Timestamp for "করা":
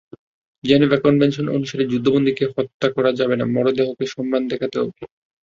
2.95-3.11